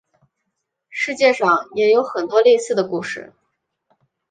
[0.89, 3.33] 世界上也有很多类似的故事。